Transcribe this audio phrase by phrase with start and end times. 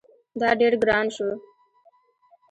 [0.39, 1.29] دا ډیر ګران شو